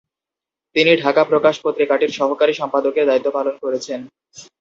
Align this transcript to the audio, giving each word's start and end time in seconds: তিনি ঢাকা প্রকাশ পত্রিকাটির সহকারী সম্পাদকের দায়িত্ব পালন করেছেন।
তিনি 0.75 0.91
ঢাকা 1.03 1.21
প্রকাশ 1.23 1.55
পত্রিকাটির 1.63 2.11
সহকারী 2.11 2.53
সম্পাদকের 2.53 3.07
দায়িত্ব 3.07 3.29
পালন 3.31 3.55
করেছেন। 3.63 3.99